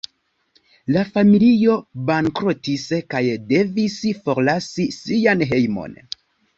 La 0.95 1.03
familio 1.17 1.75
bankrotis 2.09 2.87
kaj 3.15 3.23
devis 3.55 4.01
forlasi 4.27 4.91
sian 5.01 5.49
hejmon. 5.55 6.01